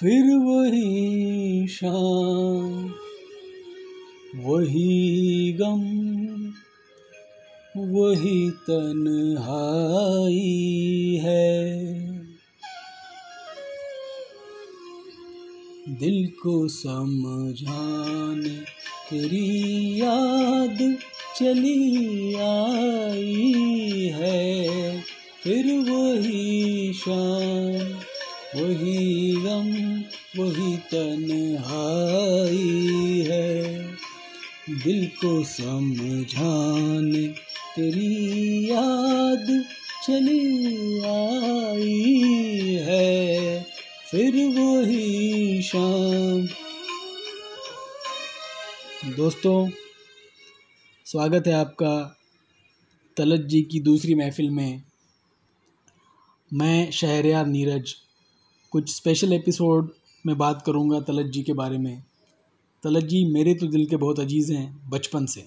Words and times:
फिर 0.00 0.24
वही 0.36 1.66
शाम, 1.68 2.72
वही 4.36 5.52
गम, 5.52 5.84
वही 7.76 8.50
तन्हाई 8.50 10.40
है। 11.24 11.60
दिल 16.00 16.26
को 16.42 16.68
समझाने 16.68 18.56
तेरी 19.10 20.00
याद 20.00 20.78
चली 21.36 22.34
आई 22.34 24.12
है, 24.14 25.00
फिर 25.44 25.64
वही 25.90 26.92
शाम 26.92 28.15
वही 28.56 29.36
गम, 29.36 29.98
वही 30.42 30.76
तन्हाई 30.76 31.28
है। 33.30 33.82
दिल 34.70 35.06
को 35.06 35.44
समझाने 35.44 37.28
तेरी 37.76 38.70
याद 38.70 39.64
चली 40.06 41.00
आई 41.00 42.14
है। 42.82 43.66
फिर 44.10 44.32
वही 44.32 45.62
शाम। 45.62 46.48
दोस्तों, 49.12 49.70
स्वागत 51.04 51.46
है 51.46 51.52
आपका 51.52 52.16
तलत 53.16 53.40
जी 53.40 53.62
की 53.62 53.80
दूसरी 53.80 54.14
महफिल 54.14 54.50
में। 54.50 54.82
मैं 56.52 56.90
शहरयार 56.90 57.46
नीरज 57.46 57.94
कुछ 58.76 58.96
स्पेशल 58.96 59.32
एपिसोड 59.32 59.92
में 60.26 60.38
बात 60.38 60.62
करूँगा 60.66 61.00
तलत 61.00 61.26
जी 61.26 61.42
के 61.42 61.52
बारे 61.52 61.78
में। 61.78 62.02
तलत 62.82 63.04
जी 63.04 63.24
मेरे 63.24 63.54
तो 63.54 63.66
दिल 63.66 63.86
के 63.86 63.96
बहुत 63.96 64.20
अज़ीज़ 64.20 64.52
हैं, 64.52 64.90
बचपन 64.90 65.26
से। 65.26 65.46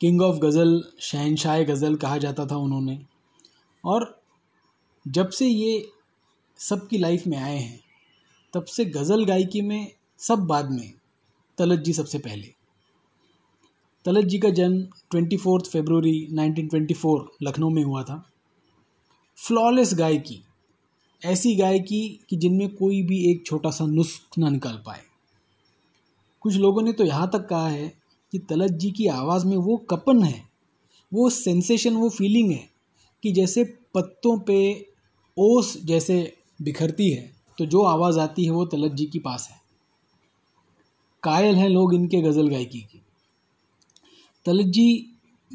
किंग 0.00 0.22
ऑफ़ 0.22 0.36
गज़ल 0.36 0.84
शहनशाह 1.00 1.62
गज़ल 1.62 1.94
कहा 1.94 2.18
जाता 2.18 2.46
था 2.46 2.56
उन्होंने। 2.56 3.02
और 3.84 4.22
जब 5.08 5.28
से 5.28 5.46
ये 5.46 5.88
सब 6.56 6.88
की 6.88 6.98
लाइफ 6.98 7.26
में 7.26 7.38
आए 7.38 7.58
हैं, 7.58 7.80
तब 8.52 8.64
से 8.64 8.84
गज़ल 8.84 9.24
गायकी 9.24 9.62
में 9.62 9.92
सब 10.18 10.38
बाद 10.38 10.70
में, 10.70 10.92
तलत 11.58 11.80
जी 11.80 11.92
सबसे 11.92 12.18
पहले। 12.18 12.54
तलत 14.04 14.24
जी 14.24 14.38
का 14.38 14.50
जन्म 14.50 14.82
ट्वेंटी 15.10 15.36
फोर्थ 15.36 15.66
फेबररी 15.70 16.28
1924 16.30 17.28
लखनऊ 17.42 17.70
में 17.70 17.84
हुआ 17.84 18.02
था। 18.02 18.30
फ्लॉलेस 19.36 19.94
गायकी 19.94 20.44
ऐसी 21.22 21.54
गायकी 21.56 22.20
कि 22.30 22.36
जिनमें 22.36 22.68
कोई 22.74 23.02
भी 23.02 23.30
एक 23.30 23.46
छोटा 23.46 23.70
सा 23.70 23.86
नुस्ख 23.86 24.38
ना 24.38 24.48
निकाल 24.48 24.82
पाए। 24.86 25.00
कुछ 26.40 26.54
लोगों 26.54 26.82
ने 26.82 26.92
तो 26.92 27.04
यहाँ 27.04 27.30
तक 27.32 27.46
कहा 27.48 27.68
है 27.68 27.92
कि 28.32 28.38
तलत 28.38 28.70
जी 28.70 28.90
की 28.90 29.06
आवाज़ 29.06 29.46
में 29.46 29.56
वो 29.56 29.76
कपन 29.76 30.22
है, 30.22 30.42
वो 31.12 31.30
सेंसेशन, 31.30 31.94
वो 31.94 32.08
फीलिंग 32.08 32.50
है, 32.50 32.68
कि 33.22 33.32
जैसे 33.32 33.64
पत्तों 33.94 34.38
पे 34.38 34.86
ओस 35.36 35.76
जैसे 35.84 36.36
बिखरती 36.62 37.10
है 37.10 37.32
तो 37.58 37.66
जो 37.66 37.82
आवाज़ 37.82 38.18
आती 38.18 38.44
है 38.44 38.50
वो 38.50 38.64
तलत 38.64 38.92
जी 38.92 39.06
के 39.06 39.18
पास 39.18 39.48
है। 39.50 39.60
कायल 41.22 41.54
हैं 41.54 41.68
लोग 41.68 41.94
इनके 41.94 42.20
गज़ल 42.20 42.48
गायकी 42.48 42.80
की। 42.80 43.02
तलत 44.46 44.66
जी 44.66 45.06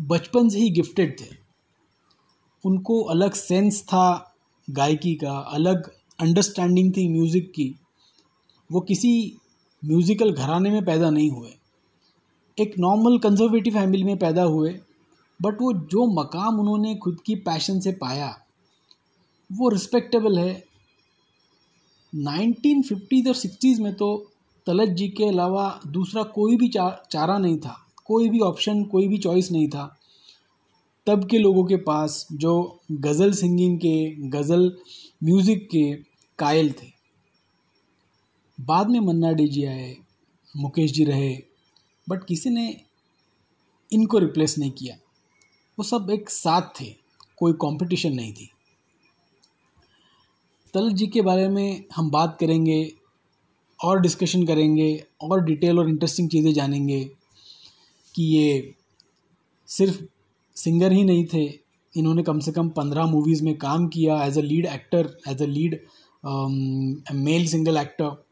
बचपन 0.00 0.48
से 0.48 0.58
ही 0.58 0.70
गिफ्टेड 0.70 1.20
थे। 1.20 1.26
उनको 2.64 3.02
अलग 3.02 3.32
सेंस 3.32 3.82
था 3.82 4.33
गायकी 4.68 5.14
का 5.14 5.32
अलग 5.54 5.90
अंडरस्टैंडिंग 6.20 6.92
थी 6.92 7.08
म्यूज़िक 7.08 7.50
की। 7.50 7.74
वो 8.70 8.80
किसी 8.80 9.10
म्यूज़िकल 9.82 10.32
घराने 10.32 10.70
में 10.70 10.84
पैदा 10.84 11.10
नहीं 11.10 11.30
हुए। 11.30 11.50
एक 12.58 12.74
नॉर्मल 12.78 13.18
कंजर्वेटिव 13.18 13.74
फैमिली 13.74 14.04
में 14.04 14.16
पैदा 14.16 14.42
हुए 14.42 14.70
बट 15.40 15.60
वो 15.60 15.72
जो 15.72 16.06
मकाम 16.14 16.60
उन्होंने 16.60 16.94
खुद 16.94 17.18
की 17.26 17.34
पैशन 17.34 17.80
से 17.80 17.92
पाया 17.92 18.34
वो 19.50 19.68
रिस्पेक्टेबल 19.68 20.38
है। 20.38 20.62
1950 22.12 23.26
और 23.28 23.34
60s 23.34 23.80
में 23.80 23.92
तो 23.94 24.08
तलत 24.66 24.88
जी 24.88 25.08
के 25.08 25.24
अलावा 25.24 25.80
दूसरा 25.86 26.22
कोई 26.22 26.56
भी 26.56 26.68
चा, 26.68 26.88
चारा 27.10 27.38
नहीं 27.38 27.58
था। 27.58 27.76
कोई 28.04 28.28
भी 28.28 28.40
ऑप्शन 28.40 28.82
कोई 28.84 29.08
भी 29.08 29.18
चॉइस 29.18 29.50
नहीं 29.52 29.68
था। 29.68 29.84
तब 31.06 31.26
के 31.30 31.38
लोगों 31.38 31.64
के 31.64 31.76
पास 31.76 32.26
जो 32.32 32.80
गज़ल 32.92 33.32
सिंगिंग 33.32 33.78
के, 33.78 34.28
गज़ल 34.28 34.76
म्यूज़िक 35.24 35.68
के 35.70 35.92
कायल 36.38 36.72
थे। 36.72 36.92
बाद 38.58 38.90
में 38.90 38.98
मन्ना 39.00 39.32
डे 39.32 39.46
जी 39.46 39.64
आए, 39.64 39.96
मुकेश 40.54 40.92
जी 40.92 41.04
रहे 41.04 41.36
बट 42.06 42.24
किसी 42.24 42.50
ने 42.50 42.80
इनको 43.92 44.18
रिप्लेस 44.18 44.58
नहीं 44.58 44.70
किया। 44.70 44.96
वो 45.78 45.84
सब 45.84 46.10
एक 46.10 46.30
साथ 46.30 46.80
थे, 46.80 46.86
कोई 47.38 47.52
कंपटीशन 47.52 48.12
नहीं 48.12 48.32
थी। 48.32 48.50
तलत 50.74 50.92
जी 50.92 51.06
के 51.06 51.22
बारे 51.22 51.48
में 51.48 51.84
हम 51.96 52.10
बात 52.10 52.36
करेंगे, 52.40 52.92
और 53.80 54.00
डिस्कशन 54.00 54.46
करेंगे, 54.46 55.04
और 55.22 55.44
डिटेल 55.44 55.78
और 55.78 55.88
इंटरेस्टिंग 55.88 56.28
चीज़ें 56.30 56.52
जानेंगे 56.52 57.04
कि 58.14 58.22
ये 58.36 58.74
सिर्फ़ 59.68 60.02
सिंगर 60.56 60.92
ही 60.92 61.04
नहीं 61.04 61.24
थे। 61.26 61.44
इन्होंने 61.94 62.22
कम 62.22 62.38
से 62.38 62.52
कम 62.52 62.68
पंद्रह 62.68 63.06
मूवीज़ 63.06 63.42
में 63.44 63.54
काम 63.58 63.86
किया 63.88 64.22
as 64.24 64.38
a 64.38 64.42
lead 64.42 64.66
actor 64.66 65.08
as 65.28 65.42
a 65.42 65.46
lead 65.46 65.80
male 67.14 67.46
single 67.46 67.76
actor 67.76 68.22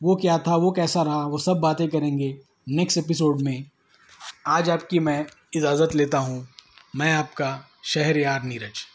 वो 0.00 0.14
क्या 0.16 0.38
था, 0.38 0.56
वो 0.56 0.70
कैसा 0.70 1.02
रहा, 1.02 1.26
वो 1.26 1.38
सब 1.38 1.60
बातें 1.60 1.88
करेंगे 1.88 2.36
नेक्स्ट 2.68 2.98
एपिसोड 2.98 3.40
में। 3.40 3.64
आज 4.46 4.70
आपकी 4.70 4.98
मैं 4.98 5.24
इजाज़त 5.56 5.94
लेता 5.94 6.18
हूँ। 6.18 6.46
मैं 6.96 7.12
आपका 7.12 7.58
शहर 7.84 8.18
यार 8.18 8.42
नीरज। 8.42 8.91